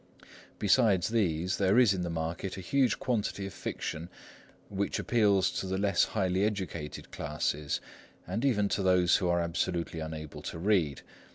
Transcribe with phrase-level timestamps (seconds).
[0.57, 4.09] Besides these, there is in the market a huge quantity of fiction
[4.67, 7.79] which appeals to the less highly educated classes,
[8.25, 11.03] and even to those who are absolutely unable to read.